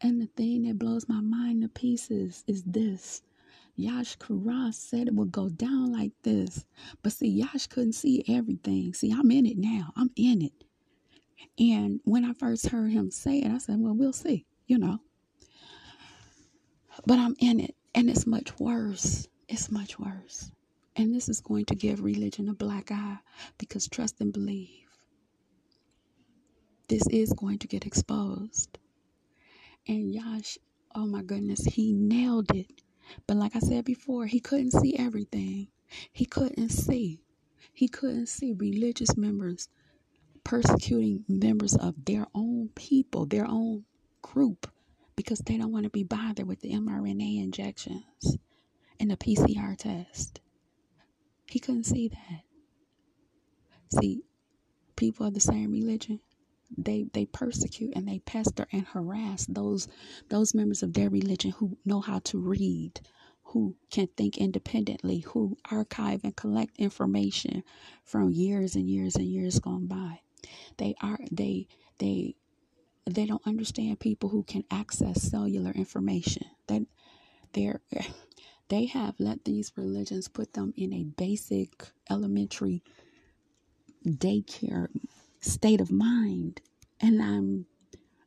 And 0.00 0.20
the 0.20 0.26
thing 0.26 0.62
that 0.64 0.78
blows 0.78 1.08
my 1.08 1.20
mind 1.20 1.62
to 1.62 1.68
pieces 1.68 2.44
is 2.46 2.62
this 2.62 3.22
Yash 3.76 4.16
Kara 4.16 4.70
said 4.72 5.08
it 5.08 5.14
would 5.14 5.32
go 5.32 5.48
down 5.48 5.92
like 5.92 6.12
this. 6.22 6.64
But 7.02 7.12
see, 7.12 7.28
Yash 7.28 7.66
couldn't 7.68 7.94
see 7.94 8.24
everything. 8.28 8.92
See, 8.94 9.12
I'm 9.12 9.30
in 9.30 9.46
it 9.46 9.56
now. 9.56 9.92
I'm 9.96 10.10
in 10.16 10.42
it. 10.42 10.64
And 11.58 12.00
when 12.04 12.24
I 12.24 12.32
first 12.34 12.68
heard 12.68 12.92
him 12.92 13.10
say 13.10 13.38
it, 13.38 13.50
I 13.50 13.58
said, 13.58 13.76
well, 13.78 13.94
we'll 13.94 14.12
see, 14.12 14.46
you 14.66 14.78
know. 14.78 14.98
But 17.06 17.18
I'm 17.18 17.34
in 17.38 17.60
it. 17.60 17.74
And 17.94 18.08
it's 18.08 18.26
much 18.26 18.58
worse. 18.58 19.26
It's 19.48 19.70
much 19.70 19.98
worse. 19.98 20.50
And 20.96 21.14
this 21.14 21.28
is 21.28 21.40
going 21.40 21.64
to 21.66 21.74
give 21.74 22.02
religion 22.02 22.48
a 22.48 22.54
black 22.54 22.90
eye 22.90 23.18
because 23.58 23.88
trust 23.88 24.20
and 24.20 24.32
believe. 24.32 24.68
This 26.88 27.02
is 27.10 27.32
going 27.32 27.58
to 27.58 27.66
get 27.66 27.86
exposed. 27.86 28.78
And 29.88 30.12
Yash, 30.12 30.58
oh 30.94 31.06
my 31.06 31.22
goodness, 31.22 31.64
he 31.64 31.92
nailed 31.92 32.54
it. 32.54 32.70
But 33.26 33.36
like 33.36 33.56
I 33.56 33.60
said 33.60 33.84
before, 33.84 34.26
he 34.26 34.40
couldn't 34.40 34.72
see 34.72 34.96
everything. 34.96 35.68
He 36.12 36.24
couldn't 36.24 36.70
see. 36.70 37.22
He 37.72 37.88
couldn't 37.88 38.26
see 38.26 38.52
religious 38.52 39.16
members 39.16 39.68
persecuting 40.44 41.24
members 41.28 41.76
of 41.76 42.04
their 42.04 42.26
own 42.34 42.70
people, 42.74 43.26
their 43.26 43.46
own 43.46 43.84
group, 44.22 44.70
because 45.16 45.38
they 45.40 45.56
don't 45.56 45.72
want 45.72 45.84
to 45.84 45.90
be 45.90 46.02
bothered 46.02 46.46
with 46.46 46.60
the 46.60 46.72
mRNA 46.72 47.42
injections 47.42 48.36
and 48.98 49.10
the 49.10 49.16
PCR 49.16 49.76
test. 49.76 50.40
He 51.46 51.58
couldn't 51.58 51.84
see 51.84 52.08
that. 52.08 52.42
See, 54.00 54.22
people 54.96 55.26
of 55.26 55.34
the 55.34 55.40
same 55.40 55.70
religion, 55.70 56.20
they 56.78 57.06
they 57.12 57.26
persecute 57.26 57.92
and 57.96 58.08
they 58.08 58.20
pester 58.20 58.66
and 58.72 58.86
harass 58.88 59.46
those 59.48 59.88
those 60.30 60.54
members 60.54 60.82
of 60.82 60.94
their 60.94 61.10
religion 61.10 61.52
who 61.52 61.76
know 61.84 62.00
how 62.00 62.20
to 62.20 62.38
read 62.38 63.00
who 63.44 63.76
can 63.90 64.08
think 64.16 64.38
independently 64.38 65.20
who 65.20 65.56
archive 65.70 66.22
and 66.24 66.36
collect 66.36 66.76
information 66.78 67.62
from 68.04 68.30
years 68.30 68.74
and 68.76 68.88
years 68.88 69.16
and 69.16 69.26
years 69.26 69.60
gone 69.60 69.86
by. 69.86 70.20
They 70.78 70.94
are 71.02 71.18
they 71.30 71.68
they 71.98 72.36
they 73.10 73.26
don't 73.26 73.46
understand 73.46 74.00
people 74.00 74.30
who 74.30 74.44
can 74.44 74.64
access 74.70 75.22
cellular 75.22 75.72
information. 75.72 76.46
That 76.68 76.82
they're 77.52 77.80
they 78.68 78.86
have 78.86 79.16
let 79.18 79.44
these 79.44 79.72
religions 79.76 80.28
put 80.28 80.54
them 80.54 80.72
in 80.76 80.92
a 80.94 81.04
basic 81.04 81.88
elementary 82.10 82.82
daycare 84.06 84.88
state 85.42 85.82
of 85.82 85.92
mind. 85.92 86.62
And 87.00 87.22
I'm 87.22 87.66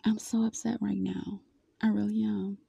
I'm 0.05 0.19
so 0.19 0.45
upset 0.45 0.77
right 0.81 1.01
now. 1.01 1.41
I 1.81 1.89
really 1.89 2.23
am. 2.23 2.59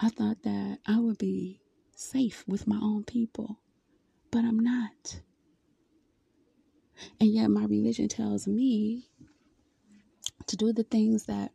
I 0.00 0.08
thought 0.10 0.42
that 0.44 0.78
I 0.86 0.98
would 1.00 1.18
be 1.18 1.60
safe 1.96 2.44
with 2.48 2.66
my 2.66 2.78
own 2.82 3.04
people, 3.04 3.60
but 4.30 4.40
I'm 4.44 4.58
not. 4.58 5.20
And 7.20 7.32
yet 7.32 7.50
my 7.50 7.64
religion 7.64 8.08
tells 8.08 8.46
me 8.48 9.08
to 10.46 10.56
do 10.56 10.72
the 10.72 10.84
things 10.84 11.24
that 11.26 11.52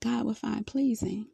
God 0.00 0.26
would 0.26 0.38
find 0.38 0.66
pleasing 0.66 1.28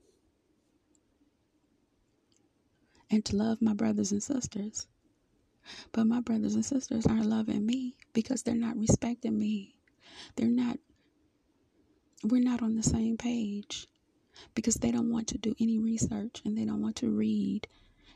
and 3.11 3.25
to 3.27 3.37
love 3.37 3.61
my 3.63 3.75
brothers 3.75 4.13
and 4.13 4.23
sisters. 4.23 4.87
But 5.93 6.07
my 6.07 6.21
brothers 6.21 6.55
and 6.55 6.65
sisters 6.65 7.07
aren't 7.07 7.27
loving 7.27 7.67
me 7.67 7.97
because 8.13 8.43
they're 8.43 8.55
not 8.55 8.79
respecting 8.79 9.39
me. 9.39 9.77
They're 10.37 10.49
not, 10.49 10.79
we're 12.25 12.43
not 12.43 12.63
on 12.63 12.77
the 12.77 12.83
same 12.83 13.17
page 13.17 13.87
because 14.55 14.77
they 14.77 14.91
don't 14.91 15.11
want 15.13 15.29
to 15.29 15.39
do 15.39 15.55
any 15.61 15.79
research 15.79 16.43
and 16.45 16.57
they 16.57 16.65
don't 16.65 16.83
want 16.83 16.97
to 16.97 17.11
read 17.11 17.67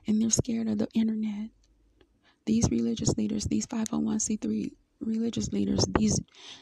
and 0.07 0.21
they're 0.21 0.31
scared 0.31 0.69
of 0.69 0.79
the 0.79 0.89
internet. 0.95 1.51
These 2.47 2.71
religious 2.71 3.17
leaders, 3.17 3.45
these 3.45 3.67
501c3 3.67 4.73
religious 5.01 5.53
leaders, 5.53 5.85
these 5.99 6.21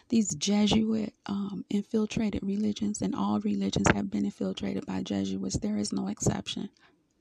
these 0.09 0.35
Jesuit 0.35 1.13
um, 1.27 1.65
infiltrated 1.71 2.43
religions, 2.45 3.03
and 3.03 3.15
all 3.17 3.41
religions 3.41 3.89
have 3.93 4.09
been 4.11 4.25
infiltrated 4.25 4.87
by 4.87 5.03
Jesuits. 5.03 5.59
There 5.59 5.77
is 5.77 5.93
no 5.93 6.07
exception, 6.07 6.71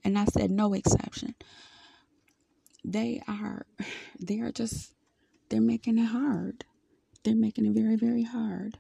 and 0.04 0.18
I 0.18 0.26
said 0.26 0.52
no 0.52 0.74
exception 0.74 1.34
they 2.84 3.22
are 3.28 3.66
they 4.20 4.40
are 4.40 4.52
just 4.52 4.94
they're 5.50 5.62
making 5.62 5.98
it 5.98 6.06
hard 6.06 6.66
they're 7.24 7.36
making 7.36 7.66
it 7.66 7.74
very 7.74 7.96
very 7.96 8.24
hard. 8.24 8.80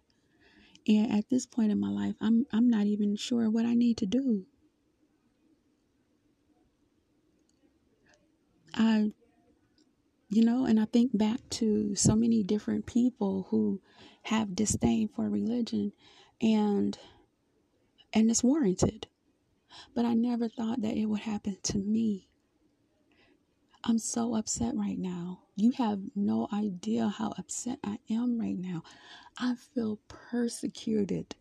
And 0.88 1.12
at 1.12 1.30
this 1.30 1.46
point 1.46 1.72
in 1.72 1.80
my 1.80 1.90
life 1.90 2.16
i'm 2.22 2.46
i'm 2.52 2.70
not 2.70 2.88
even 2.88 3.16
sure 3.16 3.50
what 3.50 3.66
i 3.66 3.74
need 3.76 3.98
to 3.98 4.06
do. 4.06 4.46
I 8.74 9.12
you 10.30 10.44
know 10.44 10.66
and 10.66 10.80
i 10.80 10.86
think 10.86 11.16
back 11.18 11.40
to 11.50 11.96
so 11.96 12.16
many 12.16 12.44
different 12.44 12.86
people 12.86 13.48
who 13.50 13.82
have 14.24 14.56
disdain 14.56 15.08
for 15.10 15.30
religion 15.30 15.92
and 16.42 16.98
and 18.14 18.30
it's 18.30 18.44
warranted. 18.44 19.08
But 19.96 20.06
i 20.06 20.14
never 20.14 20.50
thought 20.50 20.82
that 20.82 20.98
it 20.98 21.06
would 21.08 21.22
happen 21.22 21.58
to 21.64 21.78
me. 21.78 22.30
I'm 23.84 24.00
so 24.00 24.36
upset 24.36 24.76
right 24.76 24.98
now. 24.98 25.41
You 25.56 25.72
have 25.74 26.00
no 26.16 26.48
idea 26.54 27.10
how 27.10 27.34
upset 27.38 27.80
I 27.84 28.00
am 28.10 28.40
right 28.40 28.58
now. 28.58 28.84
I 29.38 29.56
feel 29.56 30.00
persecuted. 30.08 31.36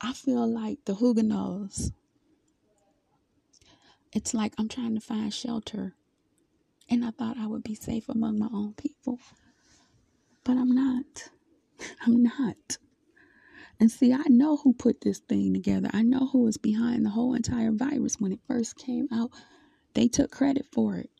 I 0.00 0.12
feel 0.12 0.46
like 0.46 0.84
the 0.84 0.94
Huguenots. 0.96 1.92
It's 4.12 4.34
like 4.34 4.54
I'm 4.58 4.68
trying 4.68 4.94
to 4.94 5.00
find 5.00 5.32
shelter. 5.32 5.94
And 6.90 7.04
I 7.04 7.10
thought 7.10 7.38
I 7.38 7.46
would 7.46 7.64
be 7.64 7.74
safe 7.74 8.08
among 8.08 8.38
my 8.38 8.48
own 8.52 8.74
people. 8.74 9.18
But 10.44 10.58
I'm 10.58 10.74
not. 10.74 11.30
I'm 12.06 12.22
not. 12.22 12.78
And 13.80 13.90
see, 13.90 14.12
I 14.12 14.22
know 14.28 14.56
who 14.58 14.74
put 14.74 15.00
this 15.00 15.18
thing 15.18 15.52
together. 15.54 15.90
I 15.92 16.02
know 16.02 16.28
who 16.32 16.42
was 16.42 16.56
behind 16.58 17.04
the 17.04 17.10
whole 17.10 17.34
entire 17.34 17.72
virus 17.72 18.16
when 18.20 18.32
it 18.32 18.40
first 18.46 18.76
came 18.76 19.08
out. 19.12 19.30
They 19.94 20.08
took 20.08 20.30
credit 20.30 20.66
for 20.72 20.96
it. 20.96 21.10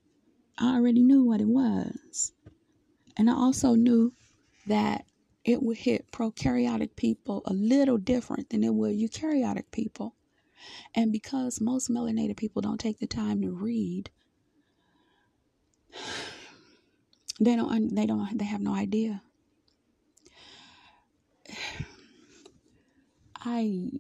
I 0.58 0.76
already 0.76 1.02
knew 1.02 1.24
what 1.24 1.40
it 1.40 1.48
was. 1.48 2.32
And 3.16 3.30
I 3.30 3.34
also 3.34 3.74
knew 3.74 4.12
that 4.66 5.04
it 5.44 5.62
would 5.62 5.76
hit 5.76 6.10
prokaryotic 6.10 6.96
people 6.96 7.42
a 7.44 7.52
little 7.52 7.98
different 7.98 8.50
than 8.50 8.64
it 8.64 8.74
would 8.74 8.96
eukaryotic 8.96 9.70
people. 9.70 10.14
And 10.94 11.12
because 11.12 11.60
most 11.60 11.90
melanated 11.90 12.36
people 12.36 12.62
don't 12.62 12.80
take 12.80 12.98
the 12.98 13.06
time 13.06 13.42
to 13.42 13.50
read, 13.50 14.10
they 17.40 17.56
don't 17.56 17.94
they 17.94 18.06
don't 18.06 18.38
they 18.38 18.44
have 18.44 18.62
no 18.62 18.74
idea. 18.74 19.22
I 23.36 23.90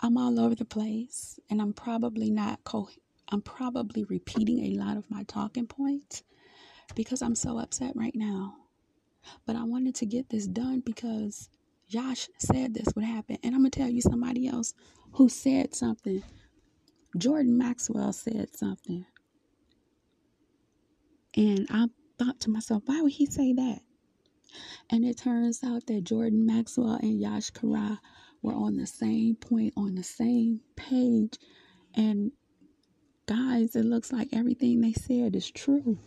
I'm 0.00 0.16
all 0.16 0.40
over 0.40 0.54
the 0.54 0.64
place 0.64 1.38
and 1.50 1.60
I'm 1.60 1.74
probably 1.74 2.30
not 2.30 2.64
co 2.64 2.88
I'm 3.30 3.42
probably 3.42 4.04
repeating 4.04 4.64
a 4.64 4.78
lot 4.78 4.96
of 4.96 5.10
my 5.10 5.22
talking 5.24 5.66
points 5.66 6.22
because 6.94 7.22
I'm 7.22 7.34
so 7.34 7.58
upset 7.58 7.92
right 7.94 8.14
now. 8.14 8.54
But 9.46 9.56
I 9.56 9.64
wanted 9.64 9.94
to 9.96 10.06
get 10.06 10.30
this 10.30 10.46
done 10.46 10.80
because 10.84 11.50
Yash 11.88 12.28
said 12.38 12.74
this 12.74 12.88
would 12.94 13.04
happen. 13.04 13.38
And 13.42 13.54
I'm 13.54 13.60
going 13.60 13.70
to 13.70 13.78
tell 13.78 13.88
you 13.88 14.00
somebody 14.00 14.48
else 14.48 14.72
who 15.12 15.28
said 15.28 15.74
something. 15.74 16.22
Jordan 17.16 17.58
Maxwell 17.58 18.12
said 18.12 18.56
something. 18.56 19.04
And 21.34 21.66
I 21.70 21.86
thought 22.18 22.40
to 22.40 22.50
myself, 22.50 22.82
why 22.86 23.02
would 23.02 23.12
he 23.12 23.26
say 23.26 23.52
that? 23.52 23.80
And 24.90 25.04
it 25.04 25.18
turns 25.18 25.62
out 25.62 25.86
that 25.86 26.04
Jordan 26.04 26.46
Maxwell 26.46 26.98
and 27.02 27.20
Yash 27.20 27.50
Kara 27.50 28.00
were 28.42 28.54
on 28.54 28.76
the 28.76 28.86
same 28.86 29.36
point, 29.36 29.74
on 29.76 29.94
the 29.94 30.02
same 30.02 30.60
page. 30.76 31.38
And 31.94 32.32
guys, 33.28 33.76
it 33.76 33.84
looks 33.84 34.10
like 34.10 34.28
everything 34.32 34.80
they 34.80 34.94
said 34.94 35.36
is 35.36 35.50
true. 35.50 35.98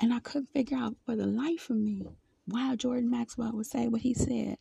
And 0.00 0.12
I 0.12 0.18
couldn't 0.18 0.52
figure 0.52 0.76
out 0.76 0.96
for 1.06 1.14
the 1.14 1.26
life 1.26 1.70
of 1.70 1.76
me 1.76 2.02
why 2.44 2.74
Jordan 2.74 3.08
Maxwell 3.08 3.52
would 3.52 3.66
say 3.66 3.86
what 3.86 4.00
he 4.00 4.14
said 4.14 4.58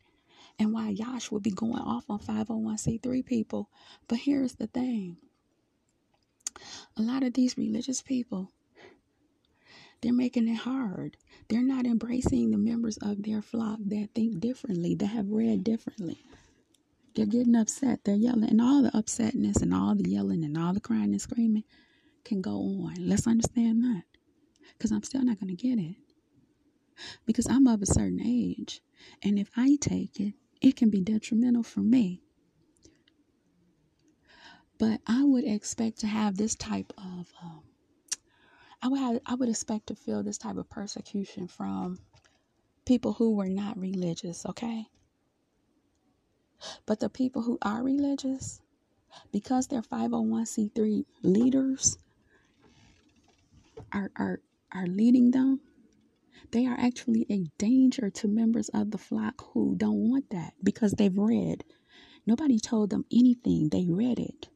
and 0.59 0.71
why 0.71 0.89
Yash 0.89 1.31
would 1.31 1.41
be 1.41 1.49
going 1.49 1.81
off 1.81 2.05
on 2.09 2.19
501c3 2.19 3.25
people. 3.25 3.69
But 4.07 4.19
here's 4.19 4.53
the 4.53 4.67
thing 4.67 5.17
a 6.95 7.01
lot 7.01 7.23
of 7.23 7.33
these 7.33 7.57
religious 7.57 8.03
people, 8.03 8.51
they're 10.01 10.13
making 10.13 10.47
it 10.47 10.57
hard. 10.57 11.17
They're 11.49 11.63
not 11.63 11.87
embracing 11.87 12.51
the 12.51 12.57
members 12.57 12.97
of 12.97 13.23
their 13.23 13.41
flock 13.41 13.79
that 13.85 14.09
think 14.13 14.39
differently, 14.39 14.93
that 14.95 15.07
have 15.07 15.29
read 15.29 15.63
differently. 15.63 16.19
They're 17.17 17.25
getting 17.25 17.55
upset. 17.55 18.03
They're 18.03 18.13
yelling. 18.13 18.47
And 18.47 18.61
all 18.61 18.83
the 18.83 18.91
upsetness 18.91 19.63
and 19.63 19.73
all 19.73 19.95
the 19.95 20.07
yelling 20.07 20.43
and 20.43 20.55
all 20.55 20.71
the 20.71 20.79
crying 20.79 21.13
and 21.13 21.19
screaming 21.19 21.63
can 22.23 22.41
go 22.41 22.51
on. 22.51 22.93
Let's 22.99 23.25
understand 23.25 23.83
that. 23.83 24.03
Because 24.73 24.91
I'm 24.91 25.01
still 25.01 25.23
not 25.23 25.39
going 25.39 25.49
to 25.49 25.55
get 25.55 25.79
it. 25.79 25.95
Because 27.25 27.47
I'm 27.49 27.65
of 27.65 27.81
a 27.81 27.87
certain 27.87 28.21
age. 28.23 28.81
And 29.23 29.39
if 29.39 29.49
I 29.57 29.77
take 29.81 30.19
it, 30.19 30.35
it 30.61 30.75
can 30.75 30.91
be 30.91 31.01
detrimental 31.01 31.63
for 31.63 31.79
me. 31.79 32.21
But 34.77 35.01
I 35.07 35.23
would 35.23 35.43
expect 35.43 36.01
to 36.01 36.07
have 36.07 36.37
this 36.37 36.53
type 36.53 36.93
of, 36.99 37.33
um, 37.41 37.63
I 38.83 38.89
would 38.89 38.99
have, 38.99 39.19
I 39.25 39.33
would 39.33 39.49
expect 39.49 39.87
to 39.87 39.95
feel 39.95 40.21
this 40.21 40.37
type 40.37 40.57
of 40.57 40.69
persecution 40.69 41.47
from 41.47 41.97
people 42.85 43.13
who 43.13 43.35
were 43.35 43.49
not 43.49 43.79
religious. 43.79 44.45
Okay, 44.45 44.85
but 46.85 46.99
the 46.99 47.09
people 47.09 47.43
who 47.43 47.57
are 47.61 47.83
religious, 47.83 48.61
because 49.31 49.67
they're 49.67 49.81
501c3 49.81 51.05
leaders 51.23 51.97
are, 53.93 54.11
are, 54.17 54.39
are 54.73 54.87
leading 54.87 55.31
them, 55.31 55.61
they 56.51 56.65
are 56.65 56.77
actually 56.79 57.25
a 57.29 57.45
danger 57.57 58.09
to 58.09 58.27
members 58.27 58.69
of 58.69 58.91
the 58.91 58.97
flock 58.97 59.43
who 59.53 59.75
don't 59.75 60.09
want 60.09 60.29
that 60.29 60.53
because 60.63 60.93
they've 60.93 61.17
read. 61.17 61.63
Nobody 62.25 62.59
told 62.59 62.89
them 62.89 63.05
anything, 63.11 63.69
they 63.69 63.85
read 63.89 64.19
it. 64.19 64.47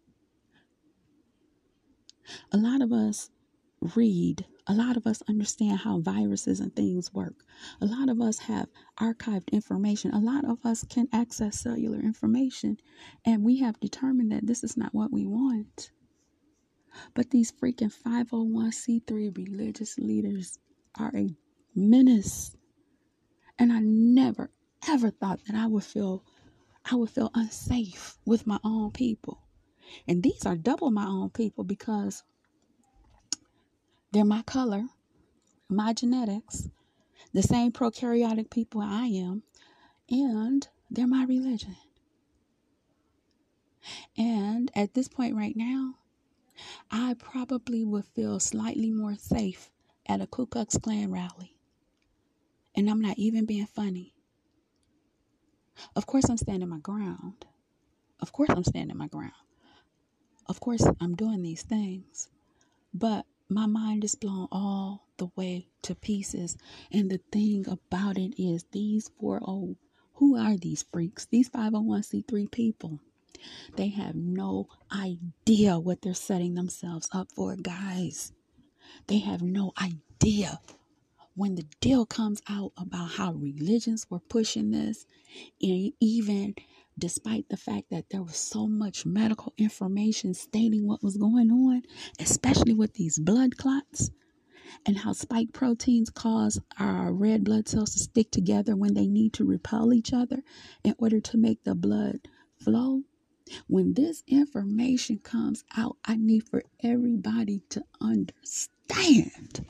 A 2.52 2.58
lot 2.58 2.82
of 2.82 2.94
us 2.94 3.30
read 3.96 4.46
a 4.68 4.74
lot 4.74 4.96
of 4.96 5.08
us 5.08 5.24
understand 5.28 5.80
how 5.80 6.00
viruses 6.00 6.60
and 6.60 6.76
things 6.76 7.14
work. 7.14 7.44
A 7.82 7.86
lot 7.86 8.10
of 8.10 8.22
us 8.22 8.40
have 8.40 8.70
archived 9.00 9.52
information. 9.52 10.14
A 10.14 10.20
lot 10.20 10.46
of 10.46 10.64
us 10.66 10.84
can 10.84 11.08
access 11.12 11.60
cellular 11.60 12.00
information. 12.00 12.78
And 13.26 13.44
we 13.44 13.60
have 13.60 13.80
determined 13.80 14.32
that 14.32 14.46
this 14.46 14.64
is 14.64 14.78
not 14.78 14.94
what 14.94 15.12
we 15.12 15.26
want. 15.26 15.92
But 17.16 17.32
these 17.32 17.52
freaking 17.52 17.92
501c3 17.92 19.36
religious 19.36 19.98
leaders 19.98 20.60
are 20.98 21.12
a 21.16 21.36
menace. 21.76 22.56
And 23.58 23.74
I 23.74 23.80
never, 23.80 24.52
ever 24.88 25.10
thought 25.10 25.40
that 25.48 25.56
I 25.56 25.68
would 25.68 25.84
feel 25.84 26.24
I 26.84 26.96
would 26.96 27.12
feel 27.12 27.30
unsafe 27.36 28.18
with 28.26 28.48
my 28.48 28.60
own 28.64 28.92
people. 28.92 29.42
And 30.08 30.24
these 30.24 30.46
are 30.46 30.56
double 30.56 30.90
my 30.92 31.06
own 31.06 31.30
people 31.30 31.64
because 31.64 32.24
they're 34.12 34.26
my 34.26 34.42
color, 34.44 34.86
my 35.70 35.94
genetics, 35.94 36.70
the 37.34 37.42
same 37.42 37.72
prokaryotic 37.72 38.50
people 38.50 38.82
I 38.82 39.06
am, 39.06 39.44
and 40.10 40.68
they're 40.90 41.08
my 41.08 41.24
religion. 41.26 41.78
And 44.18 44.70
at 44.76 44.94
this 44.94 45.08
point 45.08 45.36
right 45.36 45.56
now, 45.56 45.96
I 46.92 47.16
probably 47.18 47.84
would 47.84 48.06
feel 48.06 48.40
slightly 48.40 48.92
more 48.92 49.16
safe 49.16 49.72
at 50.06 50.22
a 50.22 50.28
Ku 50.28 50.46
Klux 50.46 50.78
Klan 50.78 51.12
rally. 51.12 51.56
And 52.76 52.90
I'm 52.90 53.02
not 53.02 53.18
even 53.18 53.46
being 53.46 53.66
funny. 53.66 54.14
Of 55.96 56.06
course, 56.06 56.30
I'm 56.30 56.38
standing 56.38 56.70
my 56.70 56.80
ground. 56.80 57.46
Of 58.20 58.32
course, 58.32 58.50
I'm 58.50 58.64
standing 58.64 58.98
my 58.98 59.08
ground. 59.08 59.32
Of 60.48 60.60
course, 60.60 60.86
I'm 61.00 61.16
doing 61.16 61.42
these 61.42 61.64
things. 61.64 62.30
But 62.94 63.26
my 63.52 63.66
mind 63.66 64.04
is 64.06 64.16
blown 64.16 64.48
all 64.52 65.08
the 65.18 65.30
way 65.36 65.68
to 65.84 65.94
pieces. 65.94 66.58
And 66.92 67.12
the 67.12 67.20
thing 67.32 67.68
about 67.68 68.18
it 68.18 68.42
is, 68.42 68.64
these 68.72 69.12
four 69.20 69.42
oh, 69.46 69.76
who 70.16 70.38
are 70.38 70.56
these 70.56 70.84
freaks? 70.84 71.26
These 71.26 71.50
501c3 71.50 72.50
people. 72.50 73.00
They 73.76 73.90
have 73.90 74.16
no 74.16 74.70
idea 74.96 75.80
what 75.80 76.02
they're 76.02 76.14
setting 76.14 76.54
themselves 76.54 77.10
up 77.12 77.30
for, 77.36 77.56
guys. 77.56 78.32
They 79.08 79.20
have 79.20 79.42
no 79.42 79.74
idea. 79.82 80.60
When 81.36 81.56
the 81.56 81.66
deal 81.82 82.06
comes 82.06 82.42
out 82.48 82.72
about 82.78 83.12
how 83.12 83.34
religions 83.34 84.06
were 84.10 84.20
pushing 84.20 84.72
this, 84.72 85.06
and 85.62 85.92
even 86.00 86.56
despite 86.98 87.50
the 87.50 87.58
fact 87.58 87.90
that 87.90 88.10
there 88.10 88.24
was 88.24 88.36
so 88.38 88.68
much 88.68 89.06
medical 89.06 89.54
information 89.58 90.34
stating 90.34 90.88
what 90.88 91.04
was 91.04 91.18
going 91.18 91.52
on, 91.52 91.84
especially 92.20 92.74
with 92.74 92.94
these 92.94 93.18
blood 93.20 93.58
clots 93.58 94.12
and 94.86 94.98
how 95.00 95.14
spike 95.14 95.54
proteins 95.54 96.10
cause 96.10 96.60
our 96.80 97.12
red 97.12 97.44
blood 97.44 97.68
cells 97.68 97.94
to 97.94 98.00
stick 98.00 98.32
together 98.32 98.76
when 98.76 98.94
they 98.94 99.08
need 99.08 99.34
to 99.34 99.46
repel 99.46 99.94
each 99.94 100.14
other 100.14 100.44
in 100.84 100.96
order 100.98 101.20
to 101.20 101.38
make 101.38 101.64
the 101.64 101.76
blood 101.76 102.20
flow. 102.58 103.02
When 103.68 103.94
this 103.94 104.24
information 104.28 105.20
comes 105.20 105.64
out, 105.76 105.98
I 106.06 106.16
need 106.16 106.48
for 106.48 106.64
everybody 106.84 107.62
to 107.70 107.84
understand, 108.00 109.66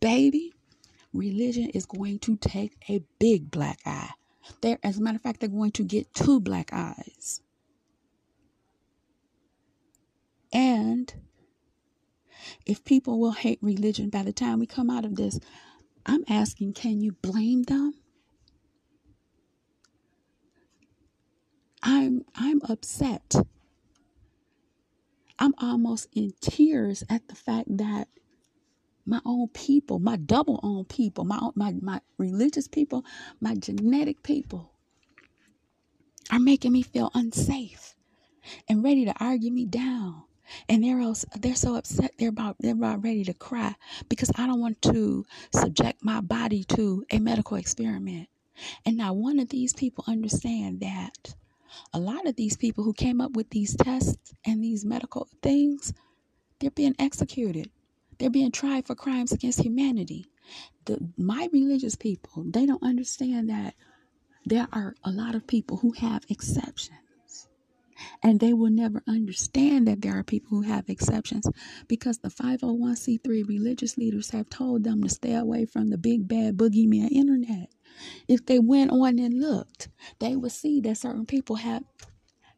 baby, 0.00 0.52
religion 1.12 1.70
is 1.70 1.86
going 1.86 2.20
to 2.20 2.36
take 2.36 2.76
a 2.88 3.02
big 3.18 3.50
black 3.50 3.80
eye. 3.84 4.12
They're, 4.60 4.78
as 4.82 4.98
a 4.98 5.02
matter 5.02 5.16
of 5.16 5.22
fact, 5.22 5.40
they're 5.40 5.48
going 5.48 5.72
to 5.72 5.84
get 5.84 6.14
two 6.14 6.40
black 6.40 6.70
eyes. 6.72 7.40
And 10.52 11.12
if 12.64 12.84
people 12.84 13.18
will 13.18 13.32
hate 13.32 13.58
religion 13.62 14.10
by 14.10 14.22
the 14.22 14.32
time 14.32 14.60
we 14.60 14.66
come 14.66 14.90
out 14.90 15.04
of 15.04 15.16
this, 15.16 15.38
I'm 16.06 16.24
asking, 16.28 16.74
can 16.74 17.00
you 17.00 17.12
blame 17.12 17.64
them? 17.64 17.94
I'm 21.82 22.24
I'm 22.34 22.60
upset. 22.68 23.34
I'm 25.38 25.54
almost 25.58 26.08
in 26.14 26.32
tears 26.40 27.04
at 27.08 27.28
the 27.28 27.34
fact 27.34 27.76
that 27.76 28.08
my 29.06 29.20
own 29.24 29.48
people, 29.48 29.98
my 29.98 30.16
double 30.16 30.60
own 30.62 30.84
people, 30.84 31.24
my, 31.24 31.38
my, 31.54 31.74
my 31.80 32.00
religious 32.18 32.68
people, 32.68 33.04
my 33.40 33.54
genetic 33.54 34.22
people 34.22 34.72
are 36.30 36.40
making 36.40 36.72
me 36.72 36.82
feel 36.82 37.10
unsafe 37.14 37.94
and 38.68 38.84
ready 38.84 39.04
to 39.04 39.14
argue 39.20 39.52
me 39.52 39.64
down. 39.66 40.24
And 40.68 40.84
they're 40.84 41.00
they're 41.40 41.56
so 41.56 41.74
upset 41.74 42.12
they're 42.18 42.28
about 42.28 42.56
they're 42.60 42.72
about 42.74 43.02
ready 43.02 43.24
to 43.24 43.34
cry 43.34 43.74
because 44.08 44.30
I 44.36 44.46
don't 44.46 44.60
want 44.60 44.80
to 44.82 45.26
subject 45.52 46.04
my 46.04 46.20
body 46.20 46.62
to 46.64 47.04
a 47.10 47.18
medical 47.18 47.56
experiment. 47.56 48.28
And 48.84 48.96
now 48.96 49.12
one 49.12 49.40
of 49.40 49.48
these 49.48 49.72
people 49.72 50.04
understand 50.06 50.80
that 50.80 51.34
a 51.92 51.98
lot 51.98 52.26
of 52.26 52.36
these 52.36 52.56
people 52.56 52.84
who 52.84 52.92
came 52.92 53.20
up 53.20 53.32
with 53.32 53.50
these 53.50 53.76
tests 53.76 54.32
and 54.46 54.62
these 54.62 54.84
medical 54.84 55.28
things, 55.42 55.92
they're 56.60 56.70
being 56.70 56.94
executed. 56.98 57.70
They're 58.18 58.30
being 58.30 58.52
tried 58.52 58.86
for 58.86 58.94
crimes 58.94 59.32
against 59.32 59.60
humanity. 59.62 60.26
The, 60.86 60.98
my 61.16 61.48
religious 61.52 61.96
people, 61.96 62.44
they 62.46 62.66
don't 62.66 62.82
understand 62.82 63.50
that 63.50 63.74
there 64.44 64.68
are 64.72 64.94
a 65.04 65.10
lot 65.10 65.34
of 65.34 65.46
people 65.46 65.78
who 65.78 65.92
have 65.92 66.24
exceptions. 66.28 67.48
And 68.22 68.40
they 68.40 68.52
will 68.52 68.70
never 68.70 69.02
understand 69.08 69.88
that 69.88 70.02
there 70.02 70.18
are 70.18 70.22
people 70.22 70.58
who 70.58 70.62
have 70.62 70.88
exceptions 70.88 71.46
because 71.88 72.18
the 72.18 72.28
501c3 72.28 73.48
religious 73.48 73.96
leaders 73.96 74.30
have 74.30 74.50
told 74.50 74.84
them 74.84 75.02
to 75.02 75.08
stay 75.08 75.34
away 75.34 75.64
from 75.64 75.88
the 75.88 75.98
big 75.98 76.28
bad 76.28 76.56
boogeyman 76.56 77.10
internet. 77.10 77.70
If 78.28 78.44
they 78.44 78.58
went 78.58 78.90
on 78.90 79.18
and 79.18 79.40
looked, 79.40 79.88
they 80.18 80.36
would 80.36 80.52
see 80.52 80.80
that 80.82 80.98
certain 80.98 81.24
people 81.24 81.56
have 81.56 81.84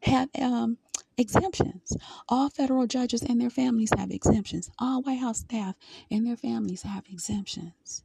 have 0.01 0.29
um, 0.41 0.77
exemptions. 1.17 1.97
All 2.29 2.49
federal 2.49 2.87
judges 2.87 3.21
and 3.23 3.39
their 3.41 3.49
families 3.49 3.91
have 3.97 4.11
exemptions. 4.11 4.71
All 4.79 5.01
White 5.01 5.19
House 5.19 5.39
staff 5.39 5.75
and 6.11 6.25
their 6.25 6.37
families 6.37 6.83
have 6.83 7.05
exemptions. 7.11 8.03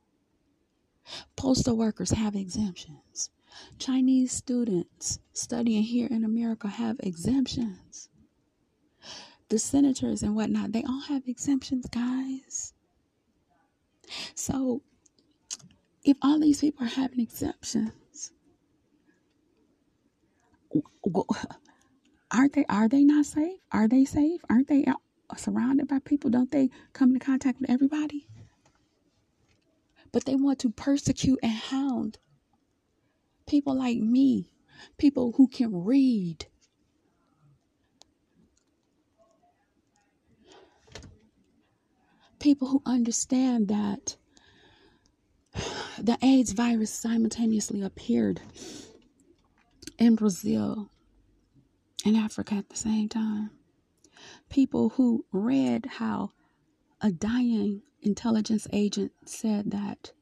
Postal 1.37 1.77
workers 1.77 2.11
have 2.11 2.35
exemptions. 2.35 3.31
Chinese 3.79 4.33
students 4.33 5.19
studying 5.33 5.83
here 5.83 6.09
in 6.11 6.25
America 6.25 6.69
have 6.69 6.97
exemptions. 7.01 8.09
The 9.49 9.59
senators 9.59 10.23
and 10.23 10.35
whatnot, 10.35 10.73
they 10.73 10.83
all 10.85 11.03
have 11.03 11.23
exemptions, 11.29 11.87
guys. 11.89 12.75
So, 14.35 14.83
if 16.05 16.17
all 16.23 16.41
these 16.41 16.61
people 16.61 16.87
are 16.87 16.91
having 16.91 17.21
exemptions, 17.21 18.33
aren't 22.31 22.55
they? 22.55 22.65
Are 22.69 22.89
they 22.89 23.05
not 23.05 23.27
safe? 23.27 23.61
Are 23.73 23.89
they 23.89 24.05
safe? 24.05 24.41
Aren't 24.51 24.69
they 24.69 24.85
surrounded 25.37 25.89
by 25.89 25.99
people? 26.01 26.31
Don't 26.31 26.51
they 26.51 26.71
come 26.93 27.13
into 27.13 27.25
contact 27.25 27.61
with 27.61 27.71
everybody? 27.71 28.29
But 30.13 30.25
they 30.25 30.35
want 30.35 30.61
to 30.61 30.71
persecute 30.71 31.41
and 31.43 31.53
hound 31.53 32.19
people 33.47 33.77
like 33.77 33.99
me, 33.99 34.51
people 34.99 35.33
who 35.37 35.49
can 35.49 35.85
read. 35.85 36.47
People 42.39 42.69
who 42.69 42.83
understand 42.85 43.69
that 43.69 44.17
the 45.99 46.19
AIDS 46.23 46.53
virus 46.53 46.93
simultaneously 46.93 47.81
appeared 47.81 48.41
in 49.99 50.15
Brazil 50.15 50.91
and 52.05 52.17
Africa 52.17 52.57
at 52.57 52.69
the 52.69 52.77
same 52.77 53.09
time. 53.09 53.51
People 54.51 54.91
who 54.91 55.25
read 55.33 55.87
how 55.99 56.31
a 57.01 57.11
dying 57.11 57.83
intelligence 58.03 58.67
agent 58.73 59.13
said 59.25 59.71
that 59.71 60.13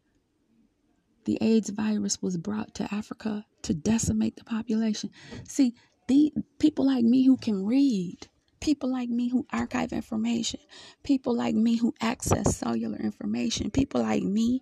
the 1.24 1.38
AIDS 1.40 1.70
virus 1.70 2.20
was 2.20 2.36
brought 2.36 2.74
to 2.74 2.92
Africa 2.94 3.44
to 3.62 3.74
decimate 3.74 4.36
the 4.36 4.44
population. 4.44 5.10
See, 5.46 5.74
the 6.08 6.32
people 6.58 6.86
like 6.86 7.04
me 7.04 7.24
who 7.24 7.36
can 7.36 7.64
read, 7.64 8.26
people 8.60 8.90
like 8.90 9.08
me 9.08 9.28
who 9.28 9.46
archive 9.52 9.92
information, 9.92 10.60
people 11.04 11.34
like 11.36 11.54
me 11.54 11.76
who 11.76 11.94
access 12.00 12.56
cellular 12.56 12.98
information, 12.98 13.70
people 13.70 14.02
like 14.02 14.22
me 14.22 14.60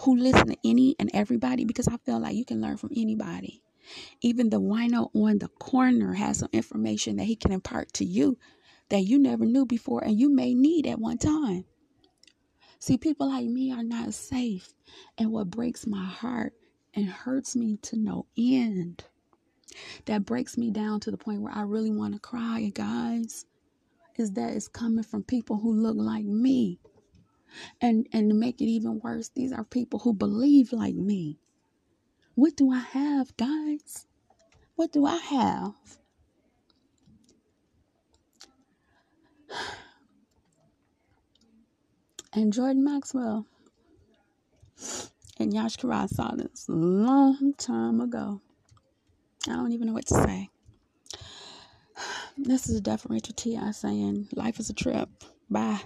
who 0.00 0.16
listen 0.16 0.48
to 0.48 0.56
any 0.64 0.96
and 0.98 1.10
everybody 1.12 1.64
because 1.64 1.88
I 1.88 1.96
feel 1.98 2.20
like 2.20 2.34
you 2.34 2.44
can 2.44 2.60
learn 2.60 2.76
from 2.76 2.90
anybody. 2.96 3.62
Even 4.20 4.50
the 4.50 4.60
wino 4.60 5.10
on 5.14 5.38
the 5.38 5.48
corner 5.48 6.14
has 6.14 6.38
some 6.38 6.48
information 6.52 7.16
that 7.16 7.24
he 7.24 7.36
can 7.36 7.52
impart 7.52 7.92
to 7.94 8.04
you 8.04 8.38
that 8.88 9.02
you 9.02 9.18
never 9.18 9.44
knew 9.44 9.66
before 9.66 10.02
and 10.04 10.18
you 10.18 10.30
may 10.30 10.54
need 10.54 10.86
at 10.86 10.98
one 10.98 11.18
time. 11.18 11.64
See, 12.78 12.96
people 12.98 13.28
like 13.28 13.46
me 13.46 13.72
are 13.72 13.82
not 13.82 14.14
safe. 14.14 14.72
And 15.18 15.32
what 15.32 15.50
breaks 15.50 15.86
my 15.86 16.04
heart 16.04 16.54
and 16.94 17.06
hurts 17.08 17.56
me 17.56 17.78
to 17.82 17.96
no 17.96 18.26
end, 18.36 19.04
that 20.06 20.24
breaks 20.24 20.56
me 20.56 20.70
down 20.70 21.00
to 21.00 21.10
the 21.10 21.16
point 21.16 21.42
where 21.42 21.54
I 21.54 21.62
really 21.62 21.90
want 21.90 22.14
to 22.14 22.20
cry, 22.20 22.70
guys, 22.74 23.46
is 24.16 24.32
that 24.32 24.52
it's 24.54 24.68
coming 24.68 25.04
from 25.04 25.24
people 25.24 25.58
who 25.58 25.72
look 25.72 25.96
like 25.96 26.24
me. 26.24 26.80
And 27.80 28.06
and 28.12 28.30
to 28.30 28.36
make 28.36 28.60
it 28.60 28.66
even 28.66 29.00
worse, 29.00 29.30
these 29.30 29.52
are 29.52 29.64
people 29.64 30.00
who 30.00 30.12
believe 30.12 30.72
like 30.72 30.94
me. 30.94 31.38
What 32.38 32.54
do 32.54 32.70
I 32.70 32.78
have, 32.78 33.36
guys? 33.36 34.06
What 34.76 34.92
do 34.92 35.04
I 35.04 35.16
have? 35.16 35.74
And 42.32 42.52
Jordan 42.52 42.84
Maxwell 42.84 43.44
and 45.40 45.52
Yash 45.52 45.78
Karai 45.78 46.08
saw 46.08 46.36
this 46.36 46.66
long 46.68 47.54
time 47.58 48.00
ago. 48.00 48.40
I 49.48 49.54
don't 49.54 49.72
even 49.72 49.88
know 49.88 49.94
what 49.94 50.06
to 50.06 50.14
say. 50.14 50.48
This 52.36 52.68
is 52.68 52.76
a 52.76 52.80
deferential 52.80 53.34
T.I. 53.34 53.72
saying 53.72 54.28
life 54.36 54.60
is 54.60 54.70
a 54.70 54.74
trip. 54.74 55.08
Bye. 55.50 55.80